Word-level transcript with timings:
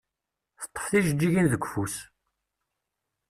Teṭṭef 0.61 0.85
tijeǧǧigin 0.89 1.47
deg 1.53 1.63
ufus. 1.67 1.95